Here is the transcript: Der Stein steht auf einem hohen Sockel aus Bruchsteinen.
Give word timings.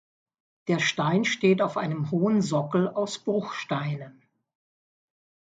Der 0.67 0.79
Stein 0.79 1.25
steht 1.25 1.61
auf 1.61 1.77
einem 1.77 2.09
hohen 2.09 2.41
Sockel 2.41 2.87
aus 2.87 3.19
Bruchsteinen. 3.19 4.23